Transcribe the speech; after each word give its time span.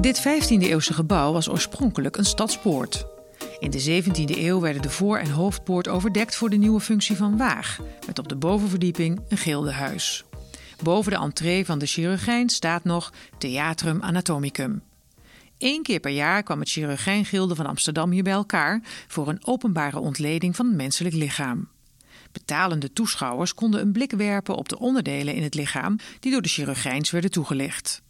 Dit 0.00 0.20
15e-eeuwse 0.20 0.94
gebouw 0.94 1.32
was 1.32 1.48
oorspronkelijk 1.48 2.16
een 2.16 2.24
stadspoort. 2.24 3.06
In 3.58 3.70
de 3.70 4.02
17e 4.02 4.38
eeuw 4.38 4.60
werden 4.60 4.82
de 4.82 4.90
voor- 4.90 5.18
en 5.18 5.30
hoofdpoort 5.30 5.88
overdekt 5.88 6.36
voor 6.36 6.50
de 6.50 6.56
nieuwe 6.56 6.80
functie 6.80 7.16
van 7.16 7.36
waag, 7.36 7.78
met 8.06 8.18
op 8.18 8.28
de 8.28 8.36
bovenverdieping 8.36 9.20
een 9.28 9.36
gildehuis. 9.36 10.24
Boven 10.82 11.12
de 11.12 11.18
entree 11.18 11.64
van 11.64 11.78
de 11.78 11.86
chirurgijn 11.86 12.48
staat 12.48 12.84
nog 12.84 13.12
Theatrum 13.38 14.02
Anatomicum. 14.02 14.82
Eén 15.58 15.82
keer 15.82 16.00
per 16.00 16.12
jaar 16.12 16.42
kwam 16.42 16.60
het 16.60 16.70
chirurgijngilde 16.70 17.54
van 17.54 17.66
Amsterdam 17.66 18.10
hier 18.10 18.22
bij 18.22 18.32
elkaar 18.32 18.82
voor 19.08 19.28
een 19.28 19.46
openbare 19.46 19.98
ontleding 19.98 20.56
van 20.56 20.66
het 20.66 20.76
menselijk 20.76 21.14
lichaam. 21.14 21.68
Betalende 22.32 22.92
toeschouwers 22.92 23.54
konden 23.54 23.80
een 23.80 23.92
blik 23.92 24.12
werpen 24.12 24.54
op 24.54 24.68
de 24.68 24.78
onderdelen 24.78 25.34
in 25.34 25.42
het 25.42 25.54
lichaam 25.54 25.96
die 26.20 26.32
door 26.32 26.42
de 26.42 26.48
chirurgijns 26.48 27.10
werden 27.10 27.30
toegelicht. 27.30 28.02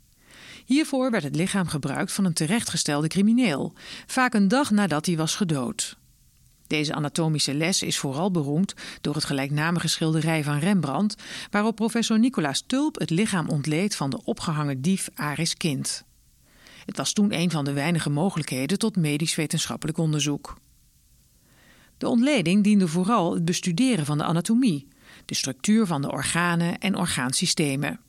Hiervoor 0.65 1.11
werd 1.11 1.23
het 1.23 1.37
lichaam 1.37 1.67
gebruikt 1.67 2.13
van 2.13 2.25
een 2.25 2.33
terechtgestelde 2.33 3.09
crimineel, 3.09 3.73
vaak 4.07 4.35
een 4.35 4.49
dag 4.49 4.71
nadat 4.71 5.07
hij 5.07 5.17
was 5.17 5.35
gedood. 5.35 5.99
Deze 6.67 6.95
anatomische 6.95 7.55
les 7.55 7.83
is 7.83 7.99
vooral 7.99 8.31
beroemd 8.31 8.75
door 9.01 9.15
het 9.15 9.25
gelijknamige 9.25 9.89
schilderij 9.89 10.45
van 10.45 10.59
Rembrandt, 10.59 11.23
waarop 11.51 11.77
professor 11.77 12.19
Nicolaas 12.19 12.65
Tulp 12.67 12.99
het 12.99 13.11
lichaam 13.11 13.49
ontleed 13.49 13.97
van 13.97 14.11
de 14.11 14.21
opgehangen 14.25 14.83
dief 14.83 15.09
Aris 15.15 15.55
Kind. 15.55 16.05
Het 16.85 16.97
was 16.97 17.13
toen 17.13 17.35
een 17.35 17.51
van 17.51 17.65
de 17.65 17.73
weinige 17.73 18.11
mogelijkheden 18.11 18.79
tot 18.79 18.97
medisch-wetenschappelijk 18.97 19.99
onderzoek. 19.99 20.57
De 21.99 22.09
ontleding 22.09 22.65
diende 22.65 22.89
vooral 22.89 23.35
het 23.35 23.45
bestuderen 23.45 24.07
van 24.07 24.19
de 24.19 24.25
anatomie, 24.25 24.89
de 25.25 25.35
structuur 25.35 25.87
van 25.87 26.03
de 26.03 26.11
organen 26.11 26.79
en 26.79 26.97
orgaansystemen. 26.97 28.01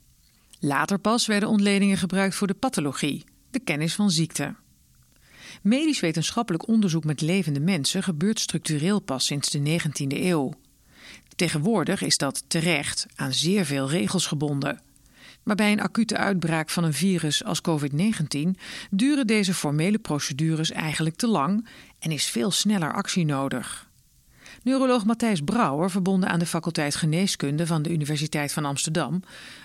Later 0.64 0.98
pas 0.98 1.26
werden 1.26 1.48
ontledingen 1.48 1.96
gebruikt 1.96 2.34
voor 2.34 2.46
de 2.46 2.54
pathologie, 2.54 3.24
de 3.50 3.58
kennis 3.58 3.94
van 3.94 4.10
ziekte. 4.10 4.54
Medisch-wetenschappelijk 5.62 6.68
onderzoek 6.68 7.04
met 7.04 7.20
levende 7.20 7.60
mensen 7.60 8.02
gebeurt 8.02 8.40
structureel 8.40 9.00
pas 9.00 9.26
sinds 9.26 9.50
de 9.50 9.80
19e 9.80 10.06
eeuw. 10.06 10.52
Tegenwoordig 11.36 12.02
is 12.02 12.16
dat 12.16 12.44
terecht 12.46 13.06
aan 13.14 13.32
zeer 13.32 13.64
veel 13.64 13.88
regels 13.88 14.26
gebonden. 14.26 14.80
Maar 15.42 15.56
bij 15.56 15.72
een 15.72 15.80
acute 15.80 16.16
uitbraak 16.16 16.70
van 16.70 16.84
een 16.84 16.94
virus 16.94 17.44
als 17.44 17.60
COVID-19 17.68 18.60
duren 18.90 19.26
deze 19.26 19.54
formele 19.54 19.98
procedures 19.98 20.70
eigenlijk 20.70 21.16
te 21.16 21.26
lang 21.26 21.68
en 21.98 22.10
is 22.10 22.26
veel 22.26 22.50
sneller 22.50 22.92
actie 22.92 23.24
nodig. 23.24 23.90
Neuroloog 24.62 25.04
Matthijs 25.04 25.40
Brouwer, 25.40 25.90
verbonden 25.90 26.28
aan 26.28 26.38
de 26.38 26.46
faculteit 26.46 26.94
Geneeskunde 26.94 27.66
van 27.66 27.82
de 27.82 27.90
Universiteit 27.90 28.52
van 28.52 28.64
Amsterdam, 28.64 29.22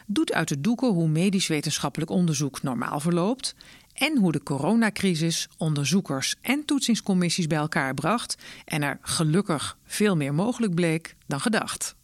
doet 0.07 0.33
uit 0.33 0.47
de 0.47 0.61
doeken 0.61 0.87
hoe 0.87 1.07
medisch-wetenschappelijk 1.07 2.11
onderzoek 2.11 2.61
normaal 2.61 2.99
verloopt 2.99 3.55
en 3.93 4.17
hoe 4.17 4.31
de 4.31 4.43
coronacrisis 4.43 5.47
onderzoekers 5.57 6.35
en 6.41 6.65
toetsingscommissies 6.65 7.47
bij 7.47 7.57
elkaar 7.57 7.93
bracht 7.93 8.37
en 8.65 8.83
er 8.83 8.97
gelukkig 9.01 9.77
veel 9.83 10.15
meer 10.15 10.33
mogelijk 10.33 10.75
bleek 10.75 11.15
dan 11.27 11.39
gedacht. 11.39 11.95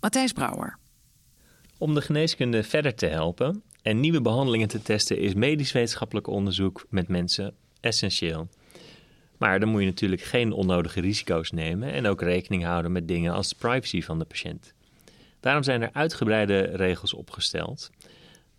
Matthijs 0.00 0.32
Brouwer. 0.32 0.78
Om 1.78 1.94
de 1.94 2.00
geneeskunde 2.00 2.62
verder 2.62 2.94
te 2.94 3.06
helpen 3.06 3.62
en 3.82 4.00
nieuwe 4.00 4.20
behandelingen 4.20 4.68
te 4.68 4.82
testen 4.82 5.18
is 5.18 5.34
medisch-wetenschappelijk 5.34 6.26
onderzoek 6.26 6.86
met 6.88 7.08
mensen 7.08 7.54
essentieel. 7.80 8.48
Maar 9.42 9.60
dan 9.60 9.68
moet 9.68 9.80
je 9.80 9.86
natuurlijk 9.86 10.22
geen 10.22 10.52
onnodige 10.52 11.00
risico's 11.00 11.50
nemen 11.50 11.92
en 11.92 12.06
ook 12.06 12.20
rekening 12.20 12.64
houden 12.64 12.92
met 12.92 13.08
dingen 13.08 13.32
als 13.32 13.48
de 13.48 13.54
privacy 13.58 14.02
van 14.02 14.18
de 14.18 14.24
patiënt. 14.24 14.74
Daarom 15.40 15.62
zijn 15.62 15.82
er 15.82 15.90
uitgebreide 15.92 16.60
regels 16.60 17.14
opgesteld, 17.14 17.90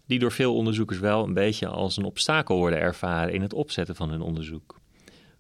die 0.06 0.20
door 0.20 0.32
veel 0.32 0.56
onderzoekers 0.56 1.00
wel 1.00 1.24
een 1.24 1.34
beetje 1.34 1.68
als 1.68 1.98
een 1.98 2.04
obstakel 2.04 2.58
worden 2.58 2.80
ervaren 2.80 3.34
in 3.34 3.42
het 3.42 3.54
opzetten 3.54 3.96
van 3.96 4.10
hun 4.10 4.22
onderzoek. 4.22 4.80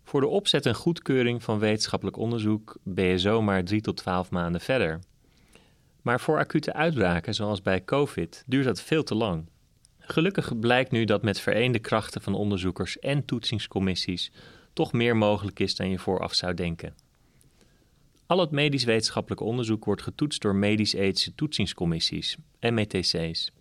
Voor 0.04 0.22
de 0.22 0.28
opzet 0.28 0.66
en 0.66 0.76
goedkeuring 0.76 1.44
van 1.44 1.60
wetenschappelijk 1.60 2.18
onderzoek 2.18 2.78
ben 2.84 3.06
je 3.06 3.18
zomaar 3.18 3.64
3 3.64 3.82
tot 3.82 3.98
12 3.98 4.30
maanden 4.30 4.62
verder. 4.62 5.00
Maar 6.02 6.20
voor 6.20 6.38
acute 6.38 6.74
uitbraken, 6.74 7.34
zoals 7.34 7.62
bij 7.62 7.84
COVID, 7.84 8.44
duurt 8.46 8.66
dat 8.66 8.82
veel 8.82 9.04
te 9.04 9.16
lang. 9.16 9.50
Gelukkig 10.00 10.60
blijkt 10.60 10.92
nu 10.92 11.06
dat 11.06 11.24
met 11.24 11.40
vereende 11.40 11.80
krachten 11.80 12.22
van 12.22 12.36
onderzoekers 12.36 13.00
en 13.00 13.26
toetsingscommissies 13.26 14.32
toch 14.74 14.94
meer 14.94 15.18
mogelijk 15.18 15.60
is 15.60 15.76
dan 15.76 15.90
je 15.90 16.00
vooraf 16.00 16.34
zou 16.34 16.54
denken. 16.54 16.96
Al 18.26 18.40
het 18.40 18.52
medisch-wetenschappelijk 18.52 19.42
onderzoek 19.42 19.86
wordt 19.86 20.02
getoetst 20.02 20.42
door 20.42 20.56
medisch-ethische 20.56 21.36
toetsingscommissies, 21.36 22.38
METC's. 22.60 23.52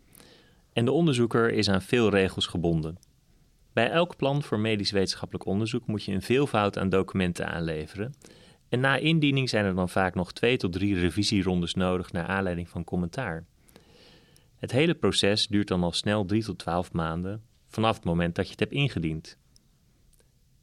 En 0.73 0.85
de 0.85 0.93
onderzoeker 0.93 1.53
is 1.53 1.69
aan 1.69 1.83
veel 1.83 2.11
regels 2.11 2.47
gebonden. 2.47 2.99
Bij 3.73 3.91
elk 3.91 4.17
plan 4.17 4.43
voor 4.43 4.59
medisch-wetenschappelijk 4.59 5.47
onderzoek 5.47 5.87
moet 5.87 6.05
je 6.05 6.13
een 6.13 6.23
veelvoud 6.23 6.79
aan 6.79 6.89
documenten 6.89 7.49
aanleveren. 7.49 8.15
En 8.69 8.81
na 8.81 8.97
indiening 8.97 9.49
zijn 9.49 9.65
er 9.65 9.75
dan 9.75 9.89
vaak 9.89 10.15
nog 10.15 10.33
twee 10.33 10.57
tot 10.57 10.73
drie 10.73 10.95
revisierondes 10.95 11.75
nodig 11.75 12.13
naar 12.13 12.27
aanleiding 12.27 12.69
van 12.69 12.85
commentaar. 12.85 13.45
Het 14.57 14.73
hele 14.73 14.95
proces 14.95 15.47
duurt 15.47 15.69
dan 15.69 15.83
al 15.83 15.93
snel 15.93 16.25
3 16.25 16.43
tot 16.43 16.59
12 16.59 16.93
maanden 16.93 17.43
vanaf 17.69 17.97
het 17.97 18.05
moment 18.05 18.35
dat 18.35 18.45
je 18.45 18.51
het 18.51 18.61
hebt 18.61 18.73
ingediend. 18.73 19.39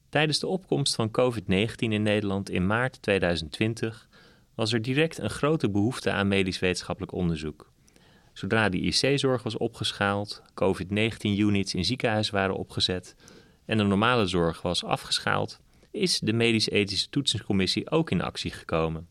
Tijdens 0.10 0.40
de 0.40 0.48
opkomst 0.48 0.96
van 0.96 1.12
COVID-19 1.12 1.76
in 1.76 2.04
Nederland 2.04 2.50
in 2.50 2.68
maart 2.68 3.02
2020 3.02 4.10
was 4.56 4.74
er 4.74 4.82
direct 4.82 5.18
een 5.18 5.30
grote 5.30 5.70
behoefte 5.70 6.12
aan 6.12 6.28
medisch-wetenschappelijk 6.28 7.14
onderzoek. 7.14 7.72
Zodra 8.34 8.70
de 8.70 8.80
IC-zorg 8.80 9.44
was 9.44 9.58
opgeschaald, 9.58 10.42
COVID-19-units 10.54 11.74
in 11.74 11.86
ziekenhuizen 11.86 12.34
waren 12.34 12.56
opgezet 12.56 13.16
en 13.66 13.78
de 13.78 13.84
normale 13.84 14.26
zorg 14.26 14.62
was 14.62 14.84
afgeschaald, 14.84 15.60
is 15.92 16.20
de 16.20 16.34
Medisch-Ethische 16.34 17.10
Toetsingscommissie 17.10 17.92
ook 17.92 18.12
in 18.12 18.22
actie 18.22 18.52
gekomen. 18.52 19.08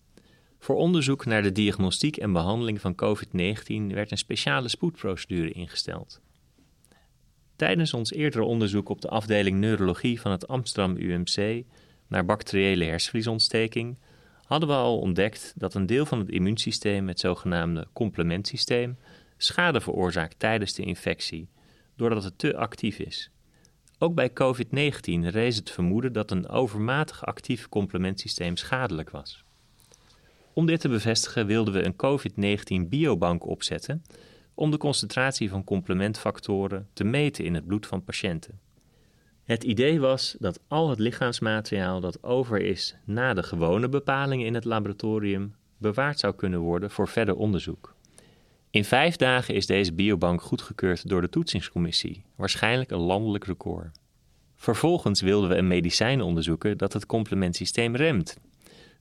Voor 0.59 0.76
onderzoek 0.76 1.25
naar 1.25 1.42
de 1.42 1.53
diagnostiek 1.53 2.16
en 2.16 2.32
behandeling 2.32 2.80
van 2.80 2.94
COVID-19 2.94 3.94
werd 3.94 4.10
een 4.10 4.19
speciale 4.19 4.69
spoedprocedure 4.69 5.50
ingesteld. 5.50 6.20
Tijdens 7.59 7.95
ons 7.95 8.13
eerdere 8.13 8.45
onderzoek 8.45 8.89
op 8.89 9.01
de 9.01 9.09
afdeling 9.09 9.59
neurologie 9.59 10.21
van 10.21 10.31
het 10.31 10.49
Amsterdam 10.49 10.97
UMC 10.97 11.65
naar 12.09 12.25
bacteriële 12.25 12.85
hersenvliesontsteking 12.85 13.97
hadden 14.45 14.69
we 14.69 14.75
al 14.75 14.99
ontdekt 14.99 15.53
dat 15.57 15.75
een 15.75 15.87
deel 15.87 16.07
van 16.07 16.19
het 16.19 16.29
immuunsysteem, 16.29 17.09
het 17.09 17.21
zogenaamde 17.21 17.87
complementsysteem, 17.93 18.97
schade 19.37 19.81
veroorzaakt 19.81 20.39
tijdens 20.39 20.73
de 20.75 20.83
infectie, 20.83 21.49
doordat 21.97 22.25
het 22.25 22.39
te 22.39 22.57
actief 22.57 22.99
is. 22.99 23.31
Ook 23.99 24.15
bij 24.15 24.31
COVID-19 24.31 25.29
rees 25.29 25.57
het 25.57 25.71
vermoeden 25.71 26.13
dat 26.13 26.31
een 26.31 26.49
overmatig 26.49 27.27
actief 27.27 27.69
complementsysteem 27.69 28.57
schadelijk 28.57 29.11
was. 29.11 29.45
Om 30.53 30.67
dit 30.67 30.81
te 30.81 30.89
bevestigen 30.89 31.47
wilden 31.47 31.75
we 31.75 31.85
een 31.85 31.97
COVID-19 32.85 32.89
biobank 32.89 33.47
opzetten 33.47 34.03
om 34.59 34.71
de 34.71 34.77
concentratie 34.77 35.51
van 35.51 35.65
complementfactoren 35.65 36.89
te 36.93 37.05
meten 37.05 37.45
in 37.45 37.55
het 37.55 37.67
bloed 37.67 37.87
van 37.87 38.05
patiënten. 38.05 38.61
Het 39.45 39.65
idee 39.65 40.01
was 40.01 40.37
dat 40.39 40.61
al 40.69 40.91
het 40.91 40.99
lichaamsmateriaal 40.99 42.01
dat 42.01 42.23
over 42.23 42.61
is 42.61 42.97
na 43.05 43.35
de 43.35 43.43
gewone 43.43 43.89
bepalingen 43.89 44.47
in 44.47 44.55
het 44.55 44.65
laboratorium 44.65 45.55
bewaard 45.77 46.19
zou 46.19 46.35
kunnen 46.35 46.61
worden 46.61 46.91
voor 46.91 47.09
verder 47.09 47.37
onderzoek. 47.37 47.95
In 48.71 48.85
vijf 48.85 49.17
dagen 49.17 49.55
is 49.55 49.67
deze 49.67 49.93
biobank 49.93 50.43
goedgekeurd 50.43 51.09
door 51.09 51.21
de 51.21 51.29
toetsingscommissie, 51.29 52.25
waarschijnlijk 52.37 52.91
een 52.91 52.99
landelijk 52.99 53.45
record. 53.45 53.99
Vervolgens 54.57 55.21
wilden 55.21 55.49
we 55.49 55.57
een 55.57 55.69
medicijn 55.69 56.21
onderzoeken 56.21 56.79
dat 56.79 56.93
het 56.93 57.07
complementsysteem 57.07 57.97
remt. 57.97 58.37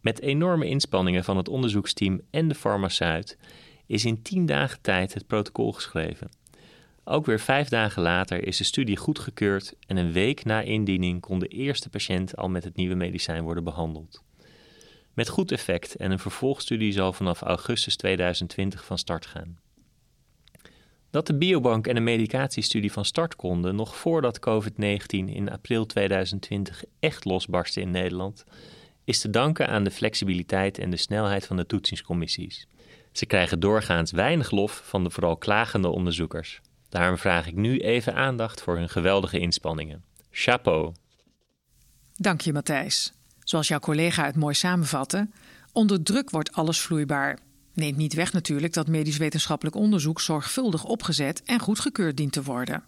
Met 0.02 0.22
enorme 0.22 0.66
inspanningen 0.66 1.24
van 1.24 1.38
het 1.38 1.50
onderzoeksteam 1.50 2.22
en 2.30 2.48
de 2.48 2.56
farmaceut 2.56 3.38
is 3.88 4.06
in 4.06 4.22
tien 4.22 4.46
dagen 4.46 4.82
tijd 4.82 5.14
het 5.14 5.28
protocol 5.28 5.72
geschreven. 5.72 6.30
Ook 7.04 7.26
weer 7.26 7.40
vijf 7.40 7.70
dagen 7.70 8.02
later 8.02 8.48
is 8.48 8.58
de 8.58 8.64
studie 8.64 8.98
goedgekeurd 8.98 9.74
en 9.88 9.98
een 9.98 10.12
week 10.12 10.46
na 10.46 10.62
indiening 10.62 11.22
kon 11.22 11.40
de 11.40 11.48
eerste 11.48 11.90
patiënt 11.90 12.36
al 12.36 12.50
met 12.50 12.64
het 12.64 12.76
nieuwe 12.76 12.96
medicijn 12.96 13.44
worden 13.44 13.64
behandeld. 13.64 14.24
Met 15.14 15.30
goed 15.30 15.52
effect 15.52 15.96
en 15.96 16.12
een 16.12 16.20
vervolgstudie 16.20 16.92
zal 16.92 17.14
vanaf 17.14 17.42
augustus 17.42 17.96
2020 17.96 18.86
van 18.86 18.98
start 18.98 19.26
gaan. 19.26 19.60
Dat 21.10 21.28
de 21.28 21.38
biobank 21.38 21.88
en 21.88 21.96
de 21.96 22.02
medicatiestudie 22.02 22.92
van 22.92 23.06
start 23.06 23.36
konden 23.36 23.76
nog 23.76 23.96
voordat 23.96 24.40
COVID-19 24.40 25.08
in 25.10 25.52
april 25.52 25.86
2020 25.86 26.84
echt 27.00 27.26
losbarstte 27.26 27.82
in 27.82 27.92
Nederland, 27.92 28.44
is 29.04 29.20
te 29.20 29.30
danken 29.30 29.68
aan 29.68 29.84
de 29.84 29.92
flexibiliteit 29.92 30.80
en 30.80 30.90
de 30.90 30.98
snelheid 30.98 31.46
van 31.46 31.58
de 31.58 31.66
toetsingscommissies. 31.66 32.68
Ze 33.18 33.26
krijgen 33.26 33.60
doorgaans 33.60 34.12
weinig 34.12 34.52
lof 34.52 34.82
van 34.86 35.04
de 35.04 35.10
vooral 35.10 35.38
klagende 35.38 35.88
onderzoekers. 35.88 36.62
Daarom 36.90 37.18
vraag 37.18 37.48
ik 37.48 37.56
nu 37.56 37.80
even 37.80 38.16
aandacht 38.16 38.62
voor 38.62 38.78
hun 38.78 38.90
geweldige 38.90 39.40
inspanningen. 39.40 40.04
Chapeau. 40.32 40.94
Dank 42.16 42.42
je, 42.42 42.54
Matthijs. 42.54 43.14
Zoals 43.40 43.68
jouw 43.68 43.80
collega 43.80 44.26
het 44.26 44.36
mooi 44.36 44.54
samenvatte, 44.54 45.30
onder 45.72 46.04
druk 46.04 46.30
wordt 46.30 46.52
alles 46.52 46.80
vloeibaar. 46.80 47.40
Neemt 47.74 47.98
niet 47.98 48.14
weg 48.14 48.34
natuurlijk 48.34 48.74
dat 48.74 48.88
medisch-wetenschappelijk 48.88 49.76
onderzoek 49.76 50.22
zorgvuldig 50.22 50.84
opgezet 50.84 51.44
en 51.44 51.60
goedgekeurd 51.60 52.18
dient 52.18 52.32
te 52.32 52.44
worden. 52.44 52.84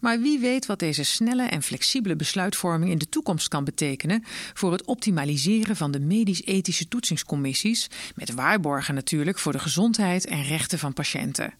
Maar 0.00 0.20
wie 0.20 0.38
weet 0.38 0.66
wat 0.66 0.78
deze 0.78 1.02
snelle 1.02 1.46
en 1.46 1.62
flexibele 1.62 2.16
besluitvorming 2.16 2.90
in 2.90 2.98
de 2.98 3.08
toekomst 3.08 3.48
kan 3.48 3.64
betekenen 3.64 4.24
voor 4.54 4.72
het 4.72 4.84
optimaliseren 4.84 5.76
van 5.76 5.90
de 5.90 6.00
medisch-ethische 6.00 6.88
toetsingscommissies, 6.88 7.90
met 8.14 8.34
waarborgen 8.34 8.94
natuurlijk 8.94 9.38
voor 9.38 9.52
de 9.52 9.58
gezondheid 9.58 10.26
en 10.26 10.42
rechten 10.42 10.78
van 10.78 10.92
patiënten. 10.92 11.54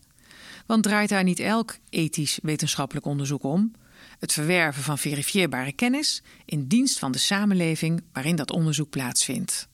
Want 0.66 0.82
draait 0.82 1.08
daar 1.08 1.24
niet 1.24 1.40
elk 1.40 1.76
ethisch 1.88 2.38
wetenschappelijk 2.42 3.06
onderzoek 3.06 3.42
om? 3.42 3.72
Het 4.18 4.32
verwerven 4.32 4.82
van 4.82 4.98
verifieerbare 4.98 5.72
kennis 5.72 6.22
in 6.44 6.66
dienst 6.66 6.98
van 6.98 7.12
de 7.12 7.18
samenleving 7.18 8.02
waarin 8.12 8.36
dat 8.36 8.50
onderzoek 8.50 8.90
plaatsvindt. 8.90 9.68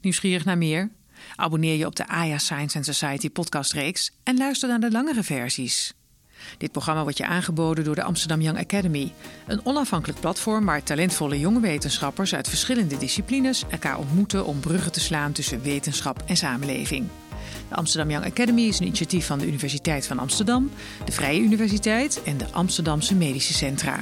Nieuwsgierig 0.00 0.44
naar 0.44 0.58
meer? 0.58 0.90
Abonneer 1.36 1.76
je 1.76 1.86
op 1.86 1.96
de 1.96 2.08
AYA 2.08 2.38
Science 2.38 2.76
and 2.76 2.86
Society 2.86 3.30
podcastreeks 3.30 4.10
en 4.22 4.36
luister 4.36 4.68
naar 4.68 4.80
de 4.80 4.90
langere 4.90 5.22
versies. 5.22 5.94
Dit 6.58 6.72
programma 6.72 7.02
wordt 7.02 7.18
je 7.18 7.26
aangeboden 7.26 7.84
door 7.84 7.94
de 7.94 8.02
Amsterdam 8.02 8.40
Young 8.40 8.58
Academy, 8.58 9.12
een 9.46 9.60
onafhankelijk 9.64 10.20
platform 10.20 10.64
waar 10.64 10.82
talentvolle 10.82 11.38
jonge 11.38 11.60
wetenschappers 11.60 12.34
uit 12.34 12.48
verschillende 12.48 12.98
disciplines 12.98 13.64
elkaar 13.70 13.98
ontmoeten 13.98 14.46
om 14.46 14.60
bruggen 14.60 14.92
te 14.92 15.00
slaan 15.00 15.32
tussen 15.32 15.62
wetenschap 15.62 16.22
en 16.26 16.36
samenleving. 16.36 17.08
De 17.68 17.74
Amsterdam 17.74 18.10
Young 18.10 18.26
Academy 18.26 18.62
is 18.62 18.78
een 18.78 18.86
initiatief 18.86 19.26
van 19.26 19.38
de 19.38 19.46
Universiteit 19.46 20.06
van 20.06 20.18
Amsterdam, 20.18 20.70
de 21.04 21.12
Vrije 21.12 21.40
Universiteit 21.40 22.22
en 22.22 22.38
de 22.38 22.46
Amsterdamse 22.50 23.14
Medische 23.14 23.52
Centra. 23.52 23.98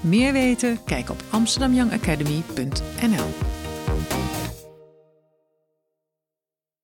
Meer 0.00 0.32
weten? 0.32 0.78
Kijk 0.84 1.10
op 1.10 1.22
amsterdamyoungacademy.nl. 1.30 3.59